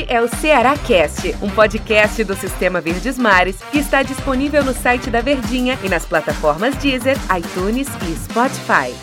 Este 0.00 0.12
é 0.14 0.22
o 0.22 0.28
Ceará 0.28 0.78
Cast, 0.78 1.36
um 1.42 1.50
podcast 1.50 2.24
do 2.24 2.34
Sistema 2.34 2.80
Verdes 2.80 3.18
Mares 3.18 3.60
que 3.70 3.78
está 3.78 4.02
disponível 4.02 4.64
no 4.64 4.72
site 4.72 5.10
da 5.10 5.20
Verdinha 5.20 5.78
e 5.84 5.90
nas 5.90 6.06
plataformas 6.06 6.74
Deezer, 6.76 7.16
iTunes 7.36 7.86
e 8.08 8.16
Spotify. 8.16 8.94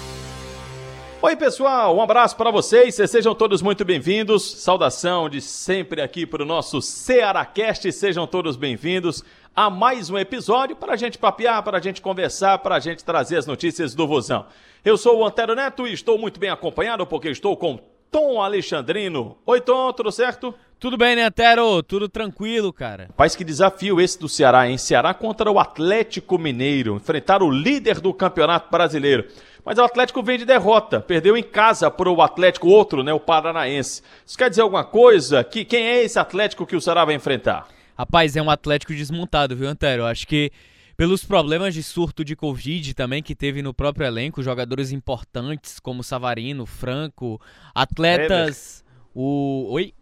Oi, 1.22 1.36
pessoal, 1.36 1.96
um 1.96 2.02
abraço 2.02 2.36
para 2.36 2.50
vocês, 2.50 2.96
sejam 2.96 3.36
todos 3.36 3.62
muito 3.62 3.86
bem-vindos. 3.86 4.44
Saudação 4.44 5.30
de 5.30 5.40
sempre 5.40 6.02
aqui 6.02 6.26
para 6.26 6.42
o 6.42 6.48
nosso 6.48 6.82
Cearacast, 6.82 7.92
sejam 7.92 8.26
todos 8.26 8.56
bem-vindos 8.56 9.24
a 9.56 9.70
mais 9.70 10.10
um 10.10 10.18
episódio 10.18 10.76
para 10.76 10.94
a 10.94 10.98
gente 10.98 11.20
papear, 11.20 11.62
para 11.62 11.78
a 11.78 11.82
gente 11.82 12.02
conversar, 12.02 12.58
para 12.60 12.76
a 12.76 12.80
gente 12.80 13.04
trazer 13.04 13.38
as 13.38 13.46
notícias 13.46 13.94
do 13.94 14.08
Vozão. 14.08 14.48
Eu 14.84 14.98
sou 14.98 15.20
o 15.20 15.26
Antero 15.26 15.54
Neto 15.54 15.88
e 15.88 15.94
estou 15.94 16.18
muito 16.18 16.40
bem 16.40 16.50
acompanhado 16.50 17.06
porque 17.06 17.30
estou 17.30 17.56
com 17.56 17.80
Tom 18.12 18.42
Alexandrino. 18.42 19.38
Oi, 19.46 19.62
Tom, 19.62 19.92
tudo 19.94 20.12
certo? 20.12 20.56
Tudo 20.80 20.96
bem, 20.96 21.16
né, 21.16 21.24
Antero? 21.24 21.82
Tudo 21.82 22.08
tranquilo, 22.08 22.72
cara. 22.72 23.10
Paz, 23.18 23.36
que 23.36 23.44
desafio 23.44 24.00
esse 24.00 24.20
do 24.20 24.30
Ceará, 24.30 24.70
hein? 24.70 24.78
Ceará 24.78 25.12
contra 25.12 25.52
o 25.52 25.58
Atlético 25.58 26.38
Mineiro, 26.38 26.96
enfrentar 26.96 27.42
o 27.42 27.50
líder 27.50 28.00
do 28.00 28.14
Campeonato 28.14 28.70
Brasileiro. 28.70 29.28
Mas 29.66 29.80
o 29.80 29.84
Atlético 29.84 30.22
vem 30.22 30.38
de 30.38 30.46
derrota, 30.46 31.02
perdeu 31.02 31.36
em 31.36 31.42
casa 31.42 31.90
para 31.90 32.10
o 32.10 32.22
Atlético, 32.22 32.68
outro, 32.68 33.04
né, 33.04 33.12
o 33.12 33.20
Paranaense. 33.20 34.04
Isso 34.24 34.38
quer 34.38 34.52
dizer 34.52 34.62
alguma 34.62 34.84
coisa? 34.84 35.44
Que, 35.44 35.66
quem 35.66 35.84
é 35.84 36.04
esse 36.04 36.20
Atlético 36.20 36.66
que 36.66 36.76
o 36.76 36.80
Ceará 36.80 37.04
vai 37.04 37.16
enfrentar? 37.16 37.68
Rapaz, 37.98 38.36
é 38.36 38.42
um 38.42 38.50
Atlético 38.52 38.94
desmontado, 38.94 39.56
viu, 39.56 39.68
Antero? 39.68 40.06
Acho 40.06 40.28
que 40.28 40.52
pelos 40.96 41.24
problemas 41.26 41.74
de 41.74 41.82
surto 41.82 42.24
de 42.24 42.36
Covid 42.36 42.94
também 42.94 43.24
que 43.24 43.34
teve 43.34 43.64
no 43.64 43.74
próprio 43.74 44.06
elenco, 44.06 44.44
jogadores 44.44 44.92
importantes 44.92 45.80
como 45.80 46.04
Savarino, 46.04 46.68
Franco, 46.68 47.42
atletas. 47.74 48.84
Hever. 48.84 48.88
O. 49.16 49.72
Oi? 49.72 49.94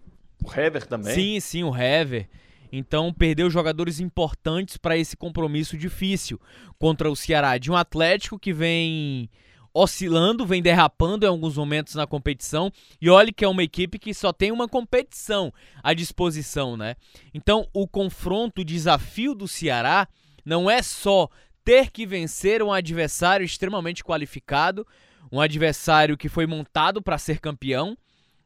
O 0.43 0.51
Hever 0.51 0.85
também. 0.85 1.13
Sim, 1.13 1.39
sim, 1.39 1.63
o 1.63 1.75
Hever. 1.75 2.27
Então 2.71 3.13
perdeu 3.13 3.49
jogadores 3.49 3.99
importantes 3.99 4.77
para 4.77 4.97
esse 4.97 5.15
compromisso 5.15 5.77
difícil 5.77 6.39
contra 6.77 7.09
o 7.09 7.15
Ceará. 7.15 7.57
De 7.57 7.71
um 7.71 7.75
Atlético 7.75 8.37
que 8.37 8.51
vem 8.51 9.29
oscilando, 9.73 10.45
vem 10.45 10.61
derrapando 10.61 11.25
em 11.25 11.29
alguns 11.29 11.57
momentos 11.57 11.95
na 11.95 12.07
competição. 12.07 12.71
E 13.01 13.09
olhe 13.09 13.33
que 13.33 13.43
é 13.43 13.47
uma 13.47 13.63
equipe 13.63 13.99
que 13.99 14.13
só 14.13 14.31
tem 14.31 14.51
uma 14.51 14.67
competição 14.69 15.53
à 15.83 15.93
disposição, 15.93 16.77
né? 16.77 16.95
Então 17.33 17.67
o 17.73 17.87
confronto, 17.87 18.61
o 18.61 18.65
desafio 18.65 19.35
do 19.35 19.47
Ceará 19.47 20.07
não 20.45 20.69
é 20.69 20.81
só 20.81 21.29
ter 21.63 21.91
que 21.91 22.05
vencer 22.05 22.61
um 22.63 22.71
adversário 22.71 23.43
extremamente 23.43 24.03
qualificado, 24.03 24.87
um 25.31 25.41
adversário 25.41 26.15
que 26.15 26.29
foi 26.29 26.45
montado 26.45 27.01
para 27.01 27.17
ser 27.17 27.39
campeão, 27.39 27.97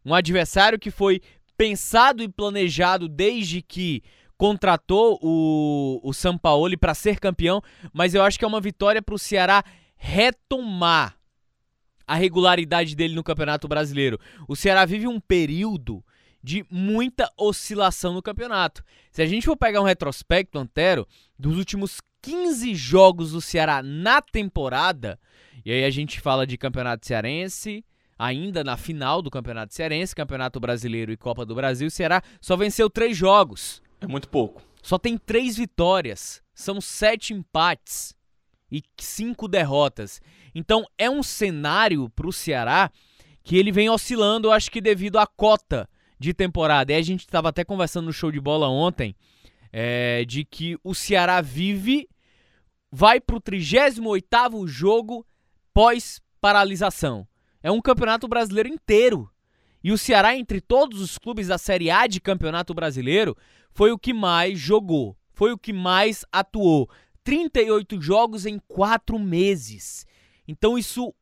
um 0.03 0.14
adversário 0.16 0.80
que 0.80 0.90
foi 0.90 1.22
pensado 1.60 2.24
e 2.24 2.30
planejado 2.30 3.10
desde 3.10 3.62
que 3.62 4.02
contratou 4.38 5.20
o, 5.22 6.00
o 6.02 6.14
Sampaoli 6.14 6.78
para 6.78 6.94
ser 6.94 7.20
campeão, 7.20 7.62
mas 7.92 8.16
eu 8.16 8.24
acho 8.24 8.40
que 8.40 8.46
é 8.46 8.48
uma 8.48 8.62
vitória 8.62 9.02
para 9.02 9.14
o 9.14 9.20
Ceará 9.20 9.62
retomar 9.98 11.18
a 12.08 12.16
regularidade 12.16 12.96
dele 12.96 13.14
no 13.14 13.26
Campeonato 13.26 13.68
Brasileiro. 13.68 14.18
O 14.48 14.56
Ceará 14.56 14.86
vive 14.86 15.06
um 15.06 15.20
período 15.20 16.02
de 16.42 16.66
muita 16.72 17.30
oscilação 17.38 18.14
no 18.14 18.22
campeonato. 18.22 18.82
Se 19.12 19.22
a 19.22 19.26
gente 19.26 19.46
for 19.46 19.58
pegar 19.58 19.82
um 19.82 19.86
retrospecto, 19.86 20.58
Antero, 20.58 21.06
dos 21.38 21.58
últimos 21.58 22.00
15 22.22 22.74
jogos 22.74 23.34
do 23.34 23.42
Ceará 23.42 23.84
na 23.84 24.22
temporada, 24.22 25.20
e 25.66 25.74
aí 25.74 25.84
a 25.84 25.90
gente 25.90 26.22
fala 26.22 26.48
de 26.48 26.58
Campeonato 26.58 27.06
Cearense, 27.06 27.84
ainda 28.20 28.66
na 28.66 28.75
final 28.75 29.22
do 29.22 29.31
Campeonato 29.31 29.73
Cearense, 29.73 30.14
Campeonato 30.14 30.59
Brasileiro 30.59 31.09
e 31.09 31.17
Copa 31.17 31.45
do 31.45 31.56
Brasil, 31.56 31.88
o 31.88 31.92
Ceará 31.92 32.22
só 32.42 32.58
venceu 32.58 32.89
três 32.89 33.16
jogos. 33.16 33.81
É 34.02 34.06
muito 34.06 34.28
pouco. 34.28 34.62
Só 34.84 34.98
tem 34.98 35.17
três 35.17 35.56
vitórias, 35.56 36.44
são 36.53 36.81
sete 36.81 37.34
empates 37.34 38.14
e 38.69 38.84
cinco 38.97 39.47
derrotas. 39.47 40.22
Então 40.53 40.85
é 40.97 41.09
um 41.09 41.24
cenário 41.24 42.09
para 42.09 42.28
o 42.28 42.34
Ceará 42.34 42.91
que 43.41 43.57
ele 43.57 43.72
vem 43.72 43.90
oscilando, 43.90 44.50
eu 44.50 44.51
acho 44.51 44.69
que 44.69 44.81
devido 44.81 45.18
à 45.18 45.25
cota 45.25 45.90
de 46.19 46.34
temporada. 46.34 46.91
E 46.91 46.96
a 46.96 47.01
gente 47.01 47.22
estava 47.22 47.50
até 47.50 47.63
conversando 47.63 48.07
no 48.07 48.13
show 48.13 48.31
de 48.31 48.40
bola 48.40 48.68
ontem 48.68 49.16
é, 49.72 50.25
de 50.25 50.44
que 50.44 50.78
o 50.84 50.94
Ceará 50.94 51.40
vive, 51.40 52.07
vai 52.91 53.22
para 53.22 53.38
o 53.38 53.41
38 53.41 54.68
jogo 54.68 55.25
pós-paralisação. 55.74 57.25
É 57.62 57.72
um 57.72 57.81
campeonato 57.81 58.28
brasileiro 58.28 58.70
inteiro. 58.70 59.30
E 59.84 59.92
o 59.92 59.97
Ceará, 59.97 60.36
entre 60.36 60.59
todos 60.59 61.02
os 61.02 61.18
clubes 61.18 61.47
da 61.47 61.58
Série 61.58 61.90
A 61.90 62.08
de 62.08 62.20
campeonato 62.20 62.74
brasileiro, 62.74 63.36
foi 63.72 63.92
o 63.92 64.00
que 64.00 64.14
mais 64.14 64.59
jogou, 64.59 65.18
foi 65.34 65.52
o 65.52 65.58
que 65.58 65.72
mais 65.72 66.25
atuou. 66.31 66.90
38 67.24 68.02
jogos 68.02 68.46
em 68.46 68.59
4 68.68 69.18
meses. 69.19 70.06
Então 70.48 70.78
isso 70.78 71.14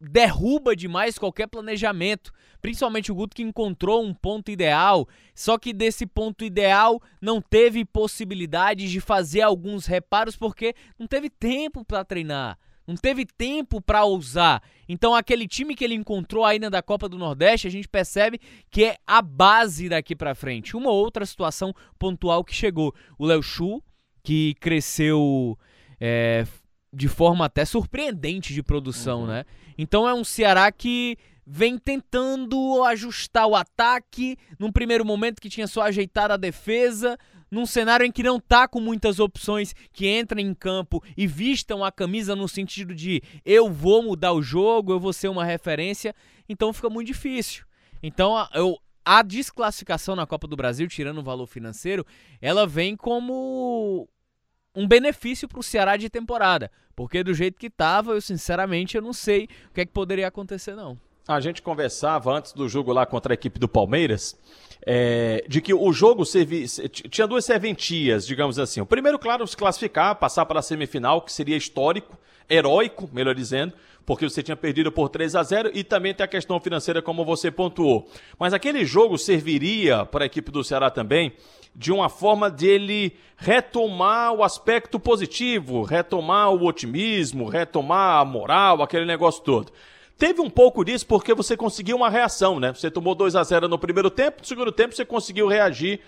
derruba 0.00 0.76
demais 0.76 1.18
qualquer 1.18 1.48
planejamento. 1.48 2.32
Principalmente 2.60 3.10
o 3.10 3.14
Guto 3.14 3.36
que 3.36 3.42
encontrou 3.42 4.04
um 4.04 4.12
ponto 4.12 4.50
ideal, 4.50 5.08
só 5.34 5.58
que 5.58 5.72
desse 5.72 6.06
ponto 6.06 6.44
ideal 6.44 7.00
não 7.20 7.40
teve 7.40 7.84
possibilidade 7.84 8.90
de 8.90 9.00
fazer 9.00 9.42
alguns 9.42 9.86
reparos 9.86 10.36
porque 10.36 10.74
não 10.98 11.06
teve 11.06 11.30
tempo 11.30 11.84
para 11.84 12.04
treinar, 12.04 12.58
não 12.88 12.96
teve 12.96 13.26
tempo 13.26 13.82
para 13.82 14.06
usar. 14.06 14.62
Então 14.88 15.14
aquele 15.14 15.46
time 15.46 15.74
que 15.74 15.84
ele 15.84 15.94
encontrou 15.94 16.42
ainda 16.42 16.70
da 16.70 16.80
Copa 16.80 17.06
do 17.06 17.18
Nordeste, 17.18 17.68
a 17.68 17.70
gente 17.70 17.86
percebe 17.86 18.40
que 18.70 18.82
é 18.86 18.96
a 19.06 19.20
base 19.20 19.90
daqui 19.90 20.16
para 20.16 20.34
frente. 20.34 20.74
Uma 20.74 20.90
outra 20.90 21.26
situação 21.26 21.74
pontual 21.98 22.42
que 22.42 22.54
chegou, 22.54 22.94
o 23.18 23.26
Léo 23.26 23.42
Chu, 23.42 23.82
que 24.22 24.54
cresceu 24.54 25.58
é, 26.00 26.46
de 26.90 27.08
forma 27.08 27.44
até 27.44 27.66
surpreendente 27.66 28.54
de 28.54 28.62
produção, 28.62 29.20
uhum. 29.20 29.26
né? 29.26 29.44
Então 29.76 30.08
é 30.08 30.14
um 30.14 30.24
Ceará 30.24 30.72
que 30.72 31.18
vem 31.46 31.78
tentando 31.78 32.82
ajustar 32.84 33.46
o 33.46 33.54
ataque 33.54 34.36
num 34.58 34.72
primeiro 34.72 35.04
momento 35.04 35.40
que 35.40 35.48
tinha 35.48 35.66
só 35.66 35.82
ajeitado 35.82 36.32
a 36.32 36.36
defesa, 36.36 37.18
num 37.50 37.66
cenário 37.66 38.04
em 38.04 38.12
que 38.12 38.22
não 38.22 38.38
tá 38.38 38.68
com 38.68 38.80
muitas 38.80 39.18
opções 39.18 39.74
que 39.92 40.08
entrem 40.08 40.46
em 40.46 40.54
campo 40.54 41.02
e 41.16 41.26
vistam 41.26 41.84
a 41.84 41.90
camisa 41.90 42.36
no 42.36 42.48
sentido 42.48 42.94
de 42.94 43.22
eu 43.44 43.70
vou 43.70 44.02
mudar 44.02 44.32
o 44.32 44.42
jogo, 44.42 44.92
eu 44.92 45.00
vou 45.00 45.12
ser 45.12 45.28
uma 45.28 45.44
referência, 45.44 46.14
então 46.48 46.72
fica 46.72 46.90
muito 46.90 47.06
difícil. 47.06 47.64
Então 48.02 48.46
eu, 48.54 48.78
a 49.04 49.22
desclassificação 49.22 50.14
na 50.14 50.26
Copa 50.26 50.46
do 50.46 50.56
Brasil, 50.56 50.86
tirando 50.88 51.18
o 51.18 51.24
valor 51.24 51.46
financeiro, 51.46 52.06
ela 52.40 52.66
vem 52.66 52.96
como 52.96 54.08
um 54.74 54.86
benefício 54.86 55.48
para 55.48 55.60
o 55.60 55.62
Ceará 55.62 55.96
de 55.96 56.08
temporada, 56.08 56.70
porque 56.94 57.24
do 57.24 57.34
jeito 57.34 57.58
que 57.58 57.66
estava, 57.66 58.12
eu 58.12 58.20
sinceramente 58.20 58.96
eu 58.96 59.02
não 59.02 59.12
sei 59.12 59.48
o 59.70 59.74
que 59.74 59.80
é 59.80 59.86
que 59.86 59.92
poderia 59.92 60.28
acontecer 60.28 60.74
não 60.74 60.98
a 61.28 61.40
gente 61.40 61.60
conversava 61.60 62.32
antes 62.32 62.54
do 62.54 62.66
jogo 62.66 62.90
lá 62.90 63.04
contra 63.04 63.34
a 63.34 63.36
equipe 63.36 63.58
do 63.58 63.68
Palmeiras, 63.68 64.34
é, 64.90 65.44
de 65.46 65.60
que 65.60 65.74
o 65.74 65.92
jogo 65.92 66.24
servi, 66.24 66.64
tinha 67.10 67.26
duas 67.26 67.44
serventias, 67.44 68.26
digamos 68.26 68.58
assim. 68.58 68.80
O 68.80 68.86
primeiro, 68.86 69.18
claro, 69.18 69.46
se 69.46 69.54
classificar, 69.54 70.14
passar 70.14 70.46
para 70.46 70.60
a 70.60 70.62
semifinal, 70.62 71.20
que 71.20 71.30
seria 71.30 71.58
histórico, 71.58 72.16
heróico, 72.48 73.06
melhor 73.12 73.34
dizendo, 73.34 73.74
porque 74.06 74.26
você 74.26 74.42
tinha 74.42 74.56
perdido 74.56 74.90
por 74.90 75.10
3 75.10 75.36
a 75.36 75.42
0 75.42 75.72
e 75.74 75.84
também 75.84 76.14
tem 76.14 76.24
a 76.24 76.26
questão 76.26 76.58
financeira, 76.58 77.02
como 77.02 77.22
você 77.22 77.50
pontuou. 77.50 78.10
Mas 78.38 78.54
aquele 78.54 78.86
jogo 78.86 79.18
serviria 79.18 80.06
para 80.06 80.24
a 80.24 80.26
equipe 80.26 80.50
do 80.50 80.64
Ceará 80.64 80.90
também 80.90 81.34
de 81.76 81.92
uma 81.92 82.08
forma 82.08 82.50
de 82.50 82.66
ele 82.66 83.14
retomar 83.36 84.32
o 84.32 84.42
aspecto 84.42 84.98
positivo, 84.98 85.82
retomar 85.82 86.50
o 86.50 86.64
otimismo, 86.64 87.46
retomar 87.46 88.22
a 88.22 88.24
moral, 88.24 88.82
aquele 88.82 89.04
negócio 89.04 89.42
todo. 89.44 89.70
Teve 90.18 90.40
um 90.40 90.50
pouco 90.50 90.84
disso 90.84 91.06
porque 91.06 91.32
você 91.32 91.56
conseguiu 91.56 91.96
uma 91.96 92.10
reação, 92.10 92.58
né? 92.58 92.72
Você 92.74 92.90
tomou 92.90 93.14
2 93.14 93.36
a 93.36 93.44
0 93.44 93.68
no 93.68 93.78
primeiro 93.78 94.10
tempo, 94.10 94.40
no 94.40 94.46
segundo 94.46 94.72
tempo 94.72 94.92
você 94.92 95.04
conseguiu 95.04 95.46
reagir, 95.46 96.00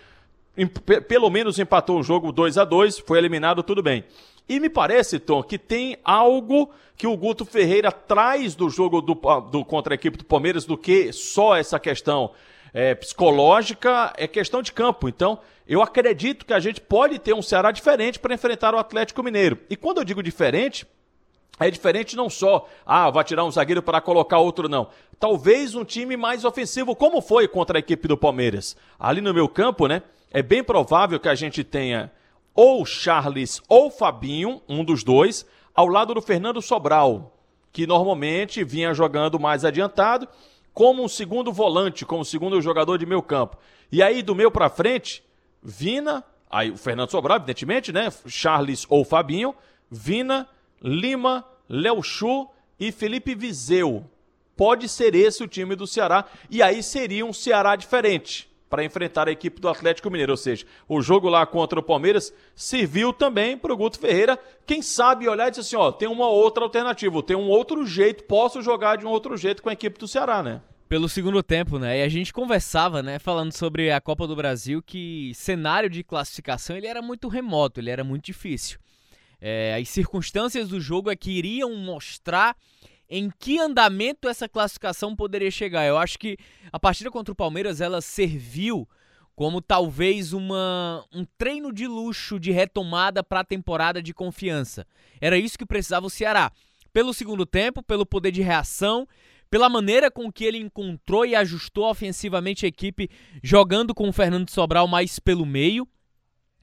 pelo 1.07 1.31
menos 1.31 1.61
empatou 1.61 2.01
o 2.01 2.03
jogo 2.03 2.33
2 2.33 2.59
a 2.59 2.65
2 2.65 2.99
foi 2.99 3.19
eliminado, 3.19 3.63
tudo 3.63 3.85
bem. 3.85 4.05
E 4.49 4.59
me 4.59 4.69
parece, 4.69 5.21
Tom, 5.21 5.45
que 5.45 5.57
tem 5.57 5.97
algo 6.03 6.71
que 6.97 7.07
o 7.07 7.17
Guto 7.17 7.45
Ferreira 7.45 7.93
traz 7.93 8.57
do 8.57 8.69
jogo 8.69 9.01
do, 9.01 9.15
do 9.49 9.65
contra 9.65 9.95
a 9.95 9.97
equipe 9.97 10.19
do 10.19 10.25
Palmeiras 10.25 10.65
do 10.65 10.77
que 10.77 11.13
só 11.13 11.55
essa 11.55 11.79
questão 11.79 12.33
é, 12.75 12.97
psicológica, 12.97 14.13
é 14.17 14.27
questão 14.27 14.61
de 14.61 14.73
campo. 14.73 15.09
Então, 15.09 15.39
eu 15.69 15.81
acredito 15.81 16.45
que 16.45 16.53
a 16.53 16.59
gente 16.59 16.81
pode 16.81 17.17
ter 17.21 17.33
um 17.33 17.43
Ceará 17.43 17.71
diferente 17.71 18.19
para 18.19 18.35
enfrentar 18.35 18.75
o 18.75 18.79
Atlético 18.79 19.23
Mineiro. 19.23 19.57
E 19.71 19.77
quando 19.77 19.99
eu 19.99 20.05
digo 20.05 20.21
diferente, 20.21 20.85
é 21.61 21.71
diferente 21.71 22.17
não 22.17 22.31
só, 22.31 22.67
ah, 22.87 23.11
vai 23.11 23.23
tirar 23.23 23.45
um 23.45 23.51
zagueiro 23.51 23.83
para 23.83 24.01
colocar 24.01 24.39
outro, 24.39 24.69
não. 24.69 24.89
Talvez 25.19 25.75
um 25.75 25.85
time 25.85 26.17
mais 26.17 26.45
ofensivo, 26.45 26.97
como 26.97 27.21
foi 27.21 27.47
contra 27.47 27.79
a 27.79 27.81
equipe 27.81 28.09
do 28.09 28.17
Palmeiras. 28.17 28.77
Ali 28.99 29.21
no 29.21 29.35
meu 29.35 29.49
campo, 29.49 29.87
né? 29.87 30.03
É 30.31 30.43
bem 30.43 30.65
provável 30.65 31.21
que 31.21 31.29
a 31.29 31.35
gente 31.35 31.63
tenha 31.63 32.11
ou 32.55 32.85
Charles 32.85 33.61
ou 33.69 33.91
Fabinho, 33.91 34.63
um 34.69 34.85
dos 34.85 35.05
dois, 35.05 35.47
ao 35.75 35.87
lado 35.87 36.15
do 36.15 36.23
Fernando 36.23 36.61
Sobral, 36.63 37.37
que 37.73 37.87
normalmente 37.87 38.65
vinha 38.65 38.95
jogando 38.95 39.39
mais 39.39 39.65
adiantado 39.65 40.29
como 40.73 41.05
um 41.05 41.09
segundo 41.09 41.53
volante, 41.53 42.07
como 42.07 42.25
segundo 42.25 42.61
jogador 42.61 42.97
de 42.97 43.07
meio 43.07 43.23
campo. 43.23 43.57
E 43.91 44.03
aí, 44.03 44.23
do 44.23 44.35
meio 44.35 44.51
para 44.51 44.71
frente, 44.71 45.23
Vina, 45.63 46.25
aí 46.51 46.71
o 46.71 46.77
Fernando 46.77 47.11
Sobral, 47.11 47.37
evidentemente, 47.37 47.93
né? 47.93 48.09
Charles 48.27 48.87
ou 48.89 49.05
Fabinho, 49.05 49.55
Vina, 49.91 50.49
Lima, 50.83 51.45
Léo 51.69 52.03
Chu 52.03 52.49
e 52.79 52.91
Felipe 52.91 53.35
Viseu. 53.35 54.05
Pode 54.57 54.89
ser 54.89 55.15
esse 55.15 55.43
o 55.43 55.49
time 55.49 55.75
do 55.75 55.87
Ceará. 55.87 56.25
E 56.51 56.63
aí 56.63 56.83
seria 56.83 57.25
um 57.25 57.33
Ceará 57.33 57.77
diferente 57.77 58.51
para 58.71 58.85
enfrentar 58.85 59.29
a 59.29 59.33
equipe 59.33 59.61
do 59.61 59.69
Atlético 59.69 60.09
Mineiro. 60.09 60.33
Ou 60.33 60.37
seja, 60.37 60.65
o 60.89 61.03
jogo 61.03 61.29
lá 61.29 61.45
contra 61.45 61.81
o 61.81 61.83
Palmeiras 61.83 62.33
serviu 62.55 63.13
também 63.13 63.59
para 63.59 63.73
o 63.73 63.77
Guto 63.77 63.99
Ferreira, 63.99 64.39
quem 64.65 64.81
sabe 64.81 65.29
olhar 65.29 65.49
e 65.49 65.51
dizer 65.51 65.63
assim: 65.63 65.77
ó, 65.77 65.91
tem 65.91 66.09
uma 66.09 66.29
outra 66.29 66.63
alternativa, 66.63 67.23
tem 67.23 67.37
um 67.37 67.49
outro 67.49 67.85
jeito, 67.85 68.25
posso 68.25 68.63
jogar 68.63 68.97
de 68.97 69.05
um 69.05 69.11
outro 69.11 69.37
jeito 69.37 69.63
com 69.63 69.69
a 69.69 69.73
equipe 69.73 69.99
do 69.99 70.07
Ceará, 70.07 70.43
né? 70.43 70.63
Pelo 70.89 71.09
segundo 71.09 71.43
tempo, 71.43 71.79
né? 71.79 71.99
E 71.99 72.03
a 72.03 72.09
gente 72.09 72.33
conversava, 72.33 73.01
né, 73.03 73.19
falando 73.19 73.53
sobre 73.53 73.93
a 73.93 74.01
Copa 74.01 74.27
do 74.27 74.35
Brasil, 74.35 74.83
que 74.83 75.31
cenário 75.35 75.89
de 75.89 76.03
classificação 76.03 76.77
ele 76.77 76.87
era 76.87 77.01
muito 77.01 77.29
remoto, 77.29 77.79
ele 77.79 77.91
era 77.91 78.03
muito 78.03 78.25
difícil. 78.25 78.79
É, 79.41 79.77
as 79.81 79.89
circunstâncias 79.89 80.69
do 80.69 80.81
jogo 80.81 81.11
é 81.11 81.17
que 81.17 81.31
iriam 81.31 81.75
mostrar 81.77 82.57
em 83.09 83.31
que 83.39 83.59
andamento 83.59 84.29
essa 84.29 84.49
classificação 84.49 85.17
poderia 85.17 85.51
chegar. 85.51 85.85
Eu 85.87 85.99
acho 85.99 86.19
que 86.19 86.37
a 86.73 86.79
partida 86.79 87.11
contra 87.11 87.33
o 87.33 87.37
Palmeiras 87.37 87.81
ela 87.81 88.01
serviu 88.01 88.89
como 89.35 89.63
talvez 89.63 90.33
uma, 90.33 91.05
um 91.13 91.25
treino 91.39 91.73
de 91.73 91.87
luxo 91.87 92.39
de 92.39 92.53
retomada 92.53 93.25
para 93.25 93.41
a 93.41 93.45
temporada 93.45 94.03
de 94.03 94.13
confiança. 94.13 94.87
Era 95.21 95.39
isso 95.39 95.59
que 95.59 95.65
precisava 95.65 96.07
o 96.07 96.11
Ceará. 96.11 96.53
Pelo 96.93 97.15
segundo 97.15 97.47
tempo, 97.47 97.83
pelo 97.83 98.05
poder 98.05 98.33
de 98.33 98.43
reação, 98.43 99.09
pela 99.51 99.69
maneira 99.69 100.11
com 100.11 100.31
que 100.31 100.45
ele 100.45 100.59
encontrou 100.59 101.25
e 101.25 101.35
ajustou 101.35 101.91
ofensivamente 101.91 102.65
a 102.65 102.69
equipe, 102.69 103.09
jogando 103.43 103.95
com 103.95 104.09
o 104.09 104.13
Fernando 104.13 104.51
Sobral 104.51 104.87
mais 104.87 105.19
pelo 105.19 105.47
meio, 105.47 105.89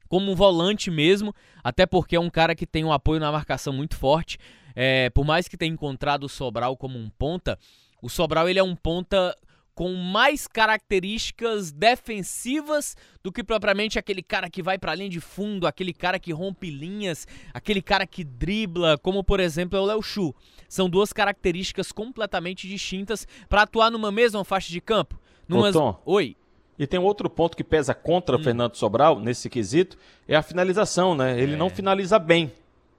como 0.07 0.31
um 0.31 0.36
volante 0.36 0.89
mesmo, 0.89 1.33
até 1.63 1.86
porque 1.86 2.15
é 2.15 2.19
um 2.19 2.30
cara 2.30 2.56
que 2.56 2.65
tem 2.65 2.83
um 2.83 2.92
apoio 2.92 3.19
na 3.19 3.31
marcação 3.31 3.74
muito 3.74 3.95
forte. 3.95 4.38
É, 4.75 5.09
por 5.09 5.25
mais 5.25 5.48
que 5.48 5.57
tenha 5.57 5.74
encontrado 5.74 6.25
o 6.25 6.30
Sobral 6.30 6.77
como 6.77 7.00
um 7.00 7.09
ponta, 7.09 7.57
o 8.01 8.09
Sobral 8.09 8.48
ele 8.48 8.59
é 8.59 8.63
um 8.63 8.75
ponta 8.75 9.36
com 9.77 9.94
mais 9.94 10.48
características 10.48 11.71
defensivas 11.71 12.95
do 13.24 13.31
que 13.31 13.44
propriamente 13.44 14.00
aquele 14.00 14.24
cara 14.24 14.50
que 14.50 14.63
vai 14.63 14.75
para 14.75 14.92
a 14.92 14.95
linha 14.95 15.09
de 15.09 15.19
fundo, 15.19 15.68
aquele 15.68 15.94
cara 15.94 16.18
que 16.18 16.33
rompe 16.33 16.71
linhas, 16.71 17.27
aquele 17.54 17.80
cara 17.80 18.07
que 18.07 18.24
dribla, 18.24 18.98
como 18.98 19.24
por 19.24 19.39
exemplo 19.39 19.77
é 19.77 19.81
o 19.81 19.86
Léo 19.86 20.01
Chu. 20.01 20.33
São 20.68 20.89
duas 20.89 21.13
características 21.13 21.92
completamente 21.92 22.68
distintas 22.68 23.27
para 23.48 23.62
atuar 23.62 23.92
numa 23.92 24.12
mesma 24.12 24.44
faixa 24.44 24.71
de 24.71 24.81
campo. 24.81 25.19
Numas... 25.48 25.75
Ô, 25.75 25.80
Tom, 25.80 26.01
Oi. 26.07 26.36
E 26.78 26.86
tem 26.86 27.00
outro 27.00 27.30
ponto 27.30 27.58
que 27.58 27.64
pesa 27.64 27.94
contra 27.94 28.38
hum. 28.38 28.44
Fernando 28.44 28.76
Sobral 28.76 29.20
nesse 29.20 29.50
quesito, 29.50 29.98
é 30.28 30.36
a 30.36 30.42
finalização, 30.42 31.16
né? 31.16 31.40
Ele 31.40 31.54
é. 31.54 31.58
não 31.58 31.70
finaliza 31.70 32.20
bem. 32.20 32.52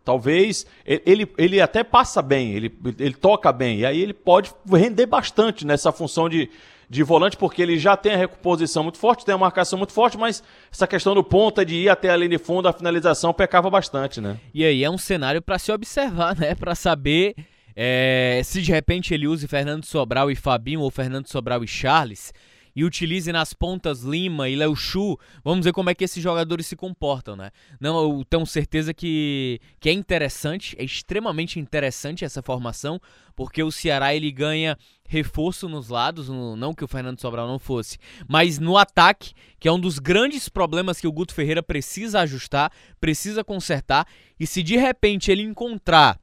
Talvez 0.05 0.67
ele, 0.87 1.31
ele 1.37 1.61
até 1.61 1.85
passa 1.85 2.23
bem, 2.23 2.53
ele, 2.55 2.75
ele 2.99 3.13
toca 3.13 3.53
bem, 3.53 3.81
e 3.81 3.87
aí 3.87 4.01
ele 4.01 4.15
pode 4.15 4.51
render 4.67 5.05
bastante 5.05 5.67
nessa 5.67 5.93
função 5.93 6.31
de, 6.31 6.49
de 6.89 7.03
volante, 7.03 7.37
porque 7.37 7.61
ele 7.61 7.79
já 7.79 7.95
tem 7.95 8.15
a 8.15 8.17
recomposição 8.17 8.83
muito 8.83 8.97
forte, 8.97 9.23
tem 9.23 9.35
a 9.35 9.39
marcação 9.39 9.79
muito 9.79 9.93
forte, 9.93 10.17
mas 10.17 10.43
essa 10.73 10.87
questão 10.87 11.15
do 11.15 11.23
ponta 11.23 11.63
de 11.63 11.75
ir 11.75 11.89
até 11.91 12.09
a 12.09 12.17
linha 12.17 12.31
de 12.31 12.39
fundo, 12.39 12.67
a 12.67 12.73
finalização 12.73 13.35
pecava 13.35 13.69
bastante, 13.69 14.19
né? 14.19 14.39
E 14.55 14.65
aí 14.65 14.83
é 14.83 14.91
um 14.91 14.97
cenário 14.97 15.43
para 15.43 15.59
se 15.59 15.71
observar, 15.71 16.35
né? 16.35 16.55
Para 16.55 16.75
saber 16.75 17.35
é, 17.77 18.41
se 18.45 18.63
de 18.63 18.73
repente 18.73 19.13
ele 19.13 19.29
use 19.29 19.47
Fernando 19.47 19.85
Sobral 19.85 20.31
e 20.31 20.35
Fabinho 20.35 20.81
ou 20.81 20.91
Fernando 20.91 21.29
Sobral 21.29 21.63
e 21.63 21.69
Charles 21.69 22.33
e 22.79 22.85
utilize 22.85 23.33
nas 23.33 23.53
pontas 23.53 24.05
Lima 24.05 24.49
e 24.49 24.55
Léo 24.55 24.77
Chu, 24.77 25.19
vamos 25.43 25.65
ver 25.65 25.73
como 25.73 25.91
é 25.91 25.95
que 25.97 26.05
esses 26.05 26.23
jogadores 26.23 26.65
se 26.65 26.77
comportam, 26.77 27.35
né? 27.35 27.51
Não, 27.81 28.01
eu 28.01 28.25
tenho 28.25 28.47
certeza 28.47 28.95
que, 28.95 29.61
que 29.81 29.89
é 29.89 29.93
interessante, 29.93 30.77
é 30.79 30.85
extremamente 30.85 31.59
interessante 31.59 32.25
essa 32.25 32.41
formação, 32.41 33.01
porque 33.35 33.65
o 33.65 33.73
Ceará 33.73 34.15
ele 34.15 34.31
ganha 34.31 34.79
reforço 35.09 35.69
nos 35.69 35.89
lados, 35.89 36.29
no, 36.29 36.55
não 36.55 36.73
que 36.73 36.85
o 36.85 36.87
Fernando 36.87 37.21
Sobral 37.21 37.49
não 37.49 37.59
fosse, 37.59 37.99
mas 38.29 38.61
no 38.61 38.77
ataque, 38.77 39.33
que 39.59 39.67
é 39.67 39.73
um 39.73 39.81
dos 39.81 39.99
grandes 39.99 40.49
problemas 40.49 41.01
que 41.01 41.09
o 41.09 41.13
Guto 41.13 41.35
Ferreira 41.35 41.65
precisa 41.65 42.21
ajustar, 42.21 42.71
precisa 43.01 43.43
consertar, 43.43 44.07
e 44.39 44.47
se 44.47 44.63
de 44.63 44.77
repente 44.77 45.33
ele 45.33 45.43
encontrar 45.43 46.17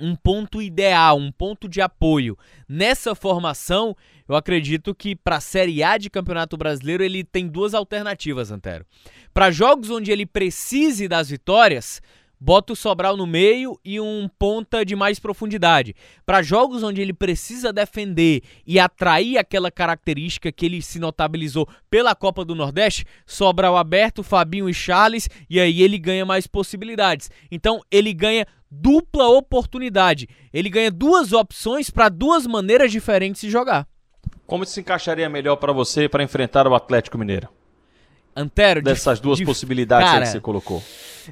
um 0.00 0.14
ponto 0.14 0.60
ideal, 0.60 1.18
um 1.18 1.30
ponto 1.30 1.68
de 1.68 1.80
apoio 1.80 2.36
nessa 2.68 3.14
formação, 3.14 3.96
eu 4.28 4.34
acredito 4.34 4.94
que 4.94 5.14
para 5.14 5.36
a 5.36 5.40
Série 5.40 5.82
A 5.82 5.96
de 5.96 6.10
Campeonato 6.10 6.56
Brasileiro 6.56 7.02
ele 7.02 7.22
tem 7.22 7.46
duas 7.46 7.74
alternativas, 7.74 8.50
Antero. 8.50 8.84
Para 9.32 9.50
jogos 9.50 9.90
onde 9.90 10.10
ele 10.10 10.26
precise 10.26 11.06
das 11.06 11.30
vitórias, 11.30 12.00
bota 12.40 12.72
o 12.72 12.76
Sobral 12.76 13.16
no 13.16 13.26
meio 13.26 13.78
e 13.84 14.00
um 14.00 14.28
ponta 14.38 14.84
de 14.84 14.94
mais 14.94 15.18
profundidade. 15.18 15.94
Para 16.24 16.42
jogos 16.42 16.82
onde 16.82 17.00
ele 17.00 17.12
precisa 17.12 17.72
defender 17.72 18.42
e 18.66 18.78
atrair 18.78 19.38
aquela 19.38 19.70
característica 19.70 20.52
que 20.52 20.66
ele 20.66 20.82
se 20.82 20.98
notabilizou 20.98 21.68
pela 21.88 22.14
Copa 22.14 22.44
do 22.44 22.54
Nordeste, 22.54 23.04
Sobral 23.26 23.76
aberto, 23.76 24.22
Fabinho 24.22 24.68
e 24.68 24.74
Charles, 24.74 25.28
e 25.48 25.60
aí 25.60 25.82
ele 25.82 25.98
ganha 25.98 26.26
mais 26.26 26.46
possibilidades. 26.46 27.30
Então 27.50 27.80
ele 27.90 28.12
ganha 28.12 28.46
dupla 28.70 29.28
oportunidade. 29.28 30.28
Ele 30.52 30.68
ganha 30.68 30.90
duas 30.90 31.32
opções 31.32 31.90
para 31.90 32.08
duas 32.08 32.46
maneiras 32.46 32.90
diferentes 32.90 33.40
de 33.40 33.50
jogar. 33.50 33.86
Como 34.46 34.64
se 34.64 34.80
encaixaria 34.80 35.28
melhor 35.28 35.56
para 35.56 35.72
você 35.72 36.08
para 36.08 36.22
enfrentar 36.22 36.66
o 36.66 36.74
Atlético 36.74 37.18
Mineiro? 37.18 37.48
Antero, 38.36 38.82
dessas 38.82 39.18
de, 39.18 39.22
duas 39.22 39.38
de, 39.38 39.46
possibilidades 39.46 40.10
cara, 40.10 40.26
que 40.26 40.30
você 40.30 40.40
colocou. 40.40 40.82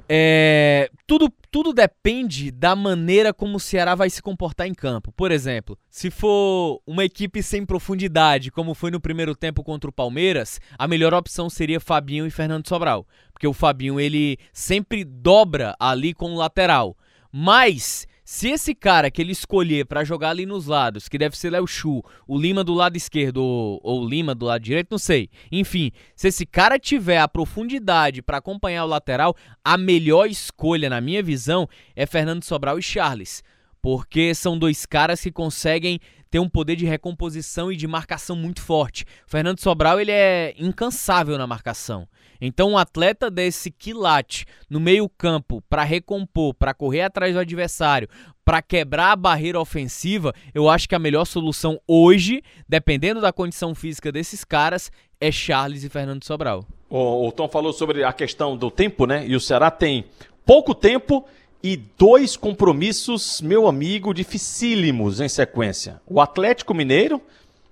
É, 0.09 0.91
tudo, 1.07 1.31
tudo 1.51 1.75
depende 1.75 2.51
da 2.51 2.75
maneira 2.75 3.33
como 3.35 3.59
o 3.59 3.61
Ceará 3.61 3.95
vai 3.95 4.09
se 4.09 4.23
comportar 4.23 4.67
em 4.67 4.73
campo. 4.73 5.13
Por 5.13 5.31
exemplo, 5.31 5.79
se 5.91 6.11
for 6.11 6.81
uma 6.87 7.05
equipe 7.05 7.43
sem 7.43 7.67
profundidade, 7.67 8.51
como 8.51 8.75
foi 8.75 8.91
no 8.91 8.99
primeiro 8.99 9.37
tempo 9.37 9.63
contra 9.63 9.91
o 9.91 9.93
Palmeiras, 9.93 10.59
a 10.79 10.89
melhor 10.89 11.13
opção 11.13 11.51
seria 11.51 11.79
Fabinho 11.79 12.27
e 12.27 12.31
Fernando 12.31 12.67
Sobral, 12.67 13.07
porque 13.33 13.47
o 13.47 13.53
Fabinho 13.53 14.01
ele 14.01 14.39
sempre 14.51 15.05
dobra 15.05 15.77
ali 15.79 16.15
com 16.15 16.33
o 16.33 16.37
lateral. 16.37 16.97
Mas 17.37 18.07
se 18.25 18.49
esse 18.51 18.77
cara 18.77 19.11
que 19.11 19.21
ele 19.21 19.33
escolher 19.33 19.87
para 19.87 20.05
jogar 20.05 20.31
ali 20.31 20.47
nos 20.47 20.67
lados, 20.67 21.09
que 21.09 21.19
deve 21.19 21.37
ser 21.37 21.51
Léo 21.51 21.67
Chu, 21.67 22.01
o 22.29 22.39
Lima 22.39 22.63
do 22.63 22.73
lado 22.73 22.97
esquerdo 22.97 23.39
ou, 23.39 23.81
ou 23.83 24.09
Lima 24.09 24.37
do 24.37 24.47
lado 24.47 24.63
direito, 24.63 24.93
não 24.93 24.99
sei. 24.99 25.29
Enfim, 25.51 25.91
se 26.15 26.29
esse 26.29 26.47
cara 26.47 26.79
tiver 26.79 27.19
a 27.19 27.27
profundidade 27.27 28.23
para 28.23 28.37
acompanhar 28.37 28.85
o 28.85 28.89
lateral, 28.89 29.35
a 29.65 29.77
melhor 29.77 30.27
escolha, 30.27 30.89
na 30.89 31.01
minha 31.01 31.25
visão, 31.25 31.69
é 31.97 32.07
Fernando 32.07 32.45
Sobral 32.45 32.79
e 32.79 32.83
Charles. 32.83 33.43
Porque 33.83 34.33
são 34.33 34.57
dois 34.57 34.87
caras 34.87 35.21
que 35.21 35.33
conseguem 35.33 35.99
ter 36.31 36.39
um 36.39 36.49
poder 36.49 36.77
de 36.77 36.87
recomposição 36.87 37.73
e 37.73 37.77
de 37.77 37.89
marcação 37.89 38.37
muito 38.37 38.63
forte. 38.63 39.05
O 39.27 39.31
Fernando 39.31 39.59
Sobral 39.59 40.01
ele 40.01 40.13
é 40.13 40.55
incansável 40.57 41.37
na 41.37 41.49
marcação. 41.49 42.07
Então, 42.47 42.73
um 42.73 42.79
atleta 42.79 43.31
desse 43.31 43.71
quilate 43.71 44.45
no 44.69 44.79
meio-campo 44.79 45.63
para 45.69 45.83
recompor, 45.83 46.53
para 46.55 46.75
correr 46.75 47.03
atrás 47.03 47.33
do 47.33 47.41
adversário, 47.41 48.09
para 48.45 48.61
quebrar 48.61 49.13
a 49.13 49.17
barreira 49.17 49.59
ofensiva, 49.59 50.35
eu 50.55 50.69
acho 50.69 50.89
que 50.89 50.95
a 50.95 50.99
melhor 50.99 51.25
solução 51.25 51.81
hoje, 51.89 52.43
dependendo 52.69 53.21
da 53.21 53.33
condição 53.33 53.75
física 53.75 54.13
desses 54.13 54.45
caras, 54.45 54.93
é 55.19 55.33
Charles 55.33 55.85
e 55.85 55.89
Fernando 55.89 56.25
Sobral. 56.25 56.67
O, 56.91 57.29
o 57.29 57.33
Tom 57.33 57.49
falou 57.49 57.73
sobre 57.73 58.05
a 58.05 58.13
questão 58.13 58.57
do 58.57 58.71
tempo, 58.71 59.07
né? 59.07 59.27
E 59.27 59.35
o 59.35 59.41
Ceará 59.41 59.71
tem 59.71 60.05
pouco 60.45 60.75
tempo 60.75 61.25
e 61.63 61.79
dois 61.79 62.37
compromissos, 62.37 63.41
meu 63.41 63.67
amigo, 63.67 64.13
dificílimos 64.13 65.19
em 65.19 65.29
sequência. 65.31 65.99
O 66.07 66.21
Atlético 66.21 66.75
Mineiro 66.75 67.23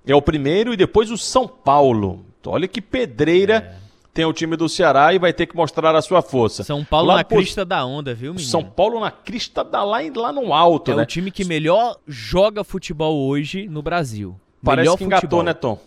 é 0.06 0.14
o 0.14 0.22
primeiro 0.22 0.72
e 0.72 0.78
depois 0.78 1.10
o 1.10 1.18
São 1.18 1.46
Paulo. 1.46 2.24
Olha 2.46 2.66
que 2.66 2.80
pedreira. 2.80 3.81
Tem 4.14 4.26
o 4.26 4.32
time 4.32 4.56
do 4.56 4.68
Ceará 4.68 5.14
e 5.14 5.18
vai 5.18 5.32
ter 5.32 5.46
que 5.46 5.56
mostrar 5.56 5.94
a 5.96 6.02
sua 6.02 6.20
força. 6.20 6.62
São 6.62 6.84
Paulo 6.84 7.14
na 7.14 7.24
crista 7.24 7.64
da 7.64 7.84
onda, 7.84 8.14
viu, 8.14 8.34
menino? 8.34 8.50
São 8.50 8.62
Paulo 8.62 9.00
na 9.00 9.10
crista 9.10 9.64
da 9.64 9.82
lá, 9.82 9.98
lá 10.14 10.32
no 10.32 10.52
alto, 10.52 10.90
é 10.90 10.94
né? 10.96 11.02
É 11.02 11.04
o 11.04 11.06
time 11.06 11.30
que 11.30 11.44
melhor 11.44 11.96
joga 12.06 12.62
futebol 12.62 13.26
hoje 13.26 13.66
no 13.66 13.82
Brasil. 13.82 14.38
Parece 14.62 14.82
melhor 14.82 14.98
que 14.98 15.04
engatou, 15.04 15.20
futebol. 15.20 15.42
né, 15.42 15.54
Tom? 15.54 15.80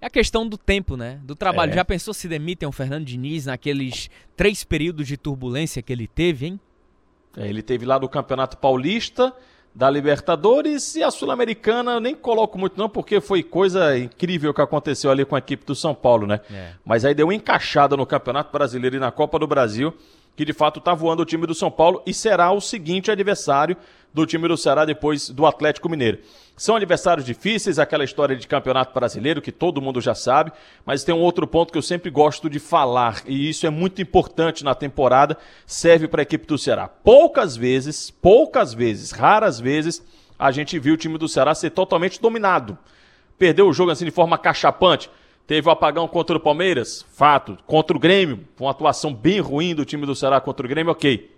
É 0.00 0.06
a 0.06 0.10
questão 0.10 0.48
do 0.48 0.56
tempo, 0.56 0.96
né? 0.96 1.20
Do 1.22 1.36
trabalho. 1.36 1.72
É. 1.72 1.74
Já 1.74 1.84
pensou 1.84 2.14
se 2.14 2.26
demitem 2.26 2.66
o 2.66 2.72
Fernando 2.72 3.04
Diniz 3.04 3.44
naqueles 3.44 4.08
três 4.34 4.64
períodos 4.64 5.06
de 5.06 5.18
turbulência 5.18 5.82
que 5.82 5.92
ele 5.92 6.06
teve, 6.06 6.46
hein? 6.46 6.60
É, 7.36 7.46
ele 7.46 7.62
teve 7.62 7.84
lá 7.84 7.98
do 7.98 8.08
Campeonato 8.08 8.56
Paulista, 8.56 9.34
da 9.74 9.88
Libertadores 9.88 10.96
e 10.96 11.02
a 11.02 11.10
Sul-Americana 11.10 12.00
nem 12.00 12.14
coloco 12.14 12.58
muito 12.58 12.76
não, 12.76 12.88
porque 12.88 13.20
foi 13.20 13.42
coisa 13.42 13.96
incrível 13.96 14.52
que 14.52 14.60
aconteceu 14.60 15.10
ali 15.10 15.24
com 15.24 15.36
a 15.36 15.38
equipe 15.38 15.64
do 15.64 15.74
São 15.74 15.94
Paulo, 15.94 16.26
né? 16.26 16.40
É. 16.50 16.72
Mas 16.84 17.04
aí 17.04 17.14
deu 17.14 17.26
uma 17.26 17.34
encaixada 17.34 17.96
no 17.96 18.04
Campeonato 18.04 18.52
Brasileiro 18.52 18.96
e 18.96 18.98
na 18.98 19.10
Copa 19.12 19.38
do 19.38 19.46
Brasil, 19.46 19.94
que 20.40 20.44
de 20.46 20.54
fato 20.54 20.78
está 20.78 20.94
voando 20.94 21.20
o 21.20 21.26
time 21.26 21.46
do 21.46 21.54
São 21.54 21.70
Paulo 21.70 22.02
e 22.06 22.14
será 22.14 22.50
o 22.50 22.62
seguinte 22.62 23.10
adversário 23.10 23.76
do 24.10 24.24
time 24.24 24.48
do 24.48 24.56
Ceará 24.56 24.86
depois 24.86 25.28
do 25.28 25.44
Atlético 25.44 25.86
Mineiro. 25.86 26.20
São 26.56 26.76
adversários 26.76 27.26
difíceis, 27.26 27.78
aquela 27.78 28.04
história 28.04 28.34
de 28.34 28.48
campeonato 28.48 28.94
brasileiro 28.94 29.42
que 29.42 29.52
todo 29.52 29.82
mundo 29.82 30.00
já 30.00 30.14
sabe, 30.14 30.50
mas 30.82 31.04
tem 31.04 31.14
um 31.14 31.20
outro 31.20 31.46
ponto 31.46 31.70
que 31.70 31.76
eu 31.76 31.82
sempre 31.82 32.08
gosto 32.08 32.48
de 32.48 32.58
falar, 32.58 33.22
e 33.26 33.50
isso 33.50 33.66
é 33.66 33.70
muito 33.70 34.00
importante 34.00 34.64
na 34.64 34.74
temporada, 34.74 35.36
serve 35.66 36.08
para 36.08 36.22
a 36.22 36.24
equipe 36.24 36.46
do 36.46 36.56
Ceará. 36.56 36.88
Poucas 36.88 37.54
vezes, 37.54 38.10
poucas 38.10 38.72
vezes, 38.72 39.10
raras 39.10 39.60
vezes, 39.60 40.02
a 40.38 40.50
gente 40.50 40.78
viu 40.78 40.94
o 40.94 40.96
time 40.96 41.18
do 41.18 41.28
Ceará 41.28 41.54
ser 41.54 41.68
totalmente 41.68 42.18
dominado. 42.18 42.78
Perdeu 43.36 43.68
o 43.68 43.74
jogo 43.74 43.90
assim 43.90 44.06
de 44.06 44.10
forma 44.10 44.38
cachapante. 44.38 45.10
Teve 45.50 45.68
o 45.68 45.72
apagão 45.72 46.06
contra 46.06 46.36
o 46.36 46.38
Palmeiras, 46.38 47.04
fato. 47.10 47.58
Contra 47.66 47.96
o 47.96 47.98
Grêmio, 47.98 48.46
uma 48.60 48.70
atuação 48.70 49.12
bem 49.12 49.40
ruim 49.40 49.74
do 49.74 49.84
time 49.84 50.06
do 50.06 50.14
Ceará 50.14 50.40
contra 50.40 50.64
o 50.64 50.68
Grêmio, 50.68 50.92
ok. 50.92 51.28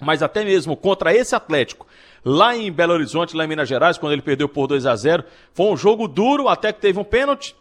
Mas 0.00 0.20
até 0.20 0.44
mesmo 0.44 0.76
contra 0.76 1.14
esse 1.14 1.32
Atlético, 1.36 1.86
lá 2.24 2.56
em 2.56 2.72
Belo 2.72 2.92
Horizonte, 2.92 3.36
lá 3.36 3.44
em 3.44 3.46
Minas 3.46 3.68
Gerais, 3.68 3.96
quando 3.96 4.14
ele 4.14 4.20
perdeu 4.22 4.48
por 4.48 4.66
2 4.66 4.84
a 4.84 4.96
0 4.96 5.22
Foi 5.54 5.66
um 5.66 5.76
jogo 5.76 6.08
duro, 6.08 6.48
até 6.48 6.72
que 6.72 6.80
teve 6.80 6.98
um 6.98 7.04
pênalti 7.04 7.54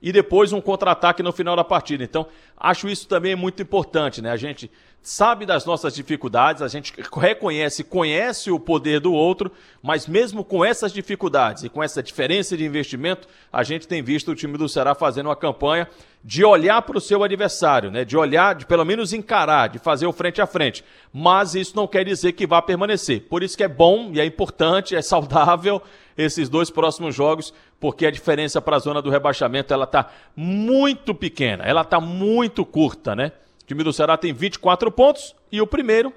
e 0.00 0.12
depois 0.12 0.52
um 0.52 0.60
contra-ataque 0.60 1.24
no 1.24 1.32
final 1.32 1.56
da 1.56 1.64
partida. 1.64 2.04
Então, 2.04 2.28
acho 2.56 2.88
isso 2.88 3.08
também 3.08 3.34
muito 3.34 3.60
importante, 3.60 4.22
né? 4.22 4.30
A 4.30 4.36
gente 4.36 4.70
sabe 5.02 5.46
das 5.46 5.64
nossas 5.64 5.94
dificuldades, 5.94 6.60
a 6.60 6.68
gente 6.68 6.92
reconhece, 7.14 7.82
conhece 7.82 8.50
o 8.50 8.60
poder 8.60 9.00
do 9.00 9.12
outro, 9.12 9.50
mas 9.82 10.06
mesmo 10.06 10.44
com 10.44 10.64
essas 10.64 10.92
dificuldades 10.92 11.64
e 11.64 11.68
com 11.68 11.82
essa 11.82 12.02
diferença 12.02 12.56
de 12.56 12.64
investimento, 12.64 13.26
a 13.52 13.62
gente 13.62 13.88
tem 13.88 14.02
visto 14.02 14.30
o 14.30 14.34
time 14.34 14.58
do 14.58 14.68
Ceará 14.68 14.94
fazendo 14.94 15.26
uma 15.26 15.36
campanha 15.36 15.88
de 16.22 16.44
olhar 16.44 16.82
para 16.82 16.98
o 16.98 17.00
seu 17.00 17.22
adversário, 17.22 17.90
né? 17.90 18.04
De 18.04 18.16
olhar, 18.16 18.54
de 18.54 18.66
pelo 18.66 18.84
menos 18.84 19.12
encarar, 19.12 19.68
de 19.68 19.78
fazer 19.78 20.06
o 20.06 20.12
frente 20.12 20.42
a 20.42 20.46
frente. 20.46 20.84
Mas 21.12 21.54
isso 21.54 21.76
não 21.76 21.86
quer 21.86 22.04
dizer 22.04 22.32
que 22.32 22.46
vá 22.46 22.60
permanecer. 22.60 23.22
Por 23.22 23.42
isso 23.42 23.56
que 23.56 23.62
é 23.62 23.68
bom 23.68 24.10
e 24.12 24.20
é 24.20 24.26
importante, 24.26 24.96
é 24.96 25.00
saudável 25.00 25.80
esses 26.16 26.48
dois 26.48 26.68
próximos 26.68 27.14
jogos, 27.14 27.54
porque 27.78 28.04
a 28.04 28.10
diferença 28.10 28.60
para 28.60 28.76
a 28.76 28.80
zona 28.80 29.00
do 29.00 29.08
rebaixamento 29.08 29.72
ela 29.72 29.84
está 29.84 30.10
muito 30.36 31.14
pequena, 31.14 31.64
ela 31.64 31.82
está 31.82 32.00
muito 32.00 32.66
curta, 32.66 33.14
né? 33.14 33.32
Time 33.68 33.84
do 33.84 33.92
Ceará 33.92 34.16
tem 34.16 34.32
24 34.32 34.90
pontos 34.90 35.36
e 35.52 35.60
o 35.60 35.66
primeiro, 35.66 36.10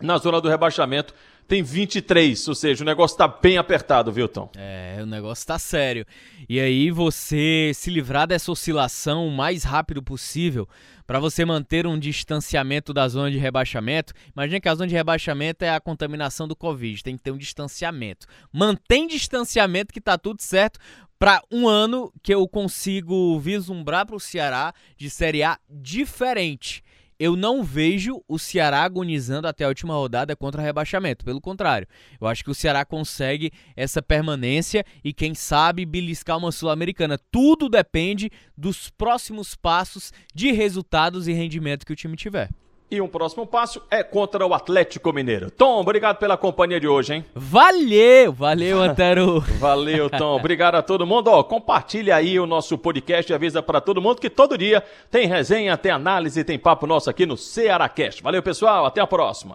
na 0.00 0.16
zona 0.16 0.40
do 0.40 0.48
rebaixamento, 0.48 1.12
tem 1.46 1.62
23, 1.62 2.48
ou 2.48 2.54
seja, 2.54 2.82
o 2.82 2.86
negócio 2.86 3.18
tá 3.18 3.28
bem 3.28 3.58
apertado, 3.58 4.10
viu, 4.10 4.26
Tom? 4.26 4.48
É, 4.56 4.98
o 5.02 5.04
negócio 5.04 5.46
tá 5.46 5.58
sério. 5.58 6.06
E 6.48 6.58
aí 6.58 6.90
você 6.90 7.72
se 7.74 7.90
livrar 7.90 8.26
dessa 8.26 8.50
oscilação 8.50 9.26
o 9.26 9.30
mais 9.30 9.62
rápido 9.62 10.02
possível 10.02 10.66
para 11.06 11.18
você 11.18 11.44
manter 11.44 11.86
um 11.86 11.98
distanciamento 11.98 12.94
da 12.94 13.06
zona 13.08 13.30
de 13.30 13.36
rebaixamento. 13.36 14.14
Imagina 14.34 14.60
que 14.60 14.68
a 14.68 14.74
zona 14.74 14.86
de 14.86 14.94
rebaixamento 14.94 15.64
é 15.64 15.74
a 15.74 15.80
contaminação 15.80 16.48
do 16.48 16.56
Covid, 16.56 17.02
tem 17.02 17.16
que 17.16 17.22
ter 17.22 17.32
um 17.32 17.36
distanciamento. 17.36 18.26
Mantém 18.50 19.06
distanciamento 19.06 19.92
que 19.92 20.00
tá 20.00 20.16
tudo 20.16 20.40
certo 20.40 20.78
para 21.20 21.42
um 21.52 21.68
ano 21.68 22.10
que 22.22 22.32
eu 22.32 22.48
consigo 22.48 23.38
vislumbrar 23.38 24.06
para 24.06 24.16
o 24.16 24.20
Ceará 24.20 24.72
de 24.96 25.10
Série 25.10 25.42
A 25.42 25.58
diferente. 25.68 26.82
Eu 27.18 27.36
não 27.36 27.62
vejo 27.62 28.24
o 28.26 28.38
Ceará 28.38 28.82
agonizando 28.84 29.46
até 29.46 29.64
a 29.64 29.68
última 29.68 29.92
rodada 29.92 30.34
contra 30.34 30.62
rebaixamento. 30.62 31.22
Pelo 31.22 31.38
contrário, 31.38 31.86
eu 32.18 32.26
acho 32.26 32.42
que 32.42 32.50
o 32.50 32.54
Ceará 32.54 32.86
consegue 32.86 33.52
essa 33.76 34.00
permanência 34.00 34.82
e, 35.04 35.12
quem 35.12 35.34
sabe, 35.34 35.84
beliscar 35.84 36.38
uma 36.38 36.50
Sul-Americana. 36.50 37.20
Tudo 37.30 37.68
depende 37.68 38.30
dos 38.56 38.88
próximos 38.88 39.54
passos 39.54 40.14
de 40.34 40.52
resultados 40.52 41.28
e 41.28 41.34
rendimento 41.34 41.84
que 41.84 41.92
o 41.92 41.96
time 41.96 42.16
tiver. 42.16 42.48
E 42.90 43.00
um 43.00 43.06
próximo 43.06 43.46
passo 43.46 43.80
é 43.88 44.02
contra 44.02 44.44
o 44.44 44.52
Atlético 44.52 45.12
Mineiro. 45.12 45.48
Tom, 45.48 45.80
obrigado 45.80 46.16
pela 46.16 46.36
companhia 46.36 46.80
de 46.80 46.88
hoje, 46.88 47.14
hein? 47.14 47.24
Valeu, 47.34 48.32
valeu, 48.32 48.82
Antero. 48.82 49.40
valeu, 49.60 50.10
Tom. 50.10 50.34
Obrigado 50.36 50.74
a 50.74 50.82
todo 50.82 51.06
mundo. 51.06 51.28
Ó, 51.28 51.42
compartilha 51.44 52.16
aí 52.16 52.40
o 52.40 52.46
nosso 52.46 52.76
podcast 52.76 53.30
e 53.30 53.34
avisa 53.34 53.62
para 53.62 53.80
todo 53.80 54.02
mundo 54.02 54.20
que 54.20 54.28
todo 54.28 54.58
dia 54.58 54.82
tem 55.08 55.28
resenha, 55.28 55.76
tem 55.76 55.92
análise, 55.92 56.42
tem 56.42 56.58
papo 56.58 56.84
nosso 56.84 57.08
aqui 57.08 57.24
no 57.24 57.36
Cearacast. 57.36 58.22
Valeu, 58.24 58.42
pessoal. 58.42 58.84
Até 58.84 59.00
a 59.00 59.06
próxima. 59.06 59.54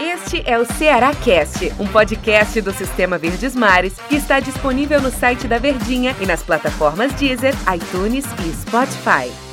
Este 0.00 0.42
é 0.50 0.58
o 0.58 0.64
Ceará 0.64 1.14
Cast, 1.14 1.72
um 1.78 1.86
podcast 1.86 2.60
do 2.60 2.72
Sistema 2.72 3.18
Verdes 3.18 3.54
Mares 3.54 3.94
que 4.08 4.16
está 4.16 4.40
disponível 4.40 5.00
no 5.00 5.10
site 5.10 5.46
da 5.46 5.58
Verdinha 5.58 6.16
e 6.20 6.26
nas 6.26 6.42
plataformas 6.42 7.12
Deezer, 7.12 7.54
iTunes 7.72 8.24
e 8.44 8.52
Spotify. 8.52 9.43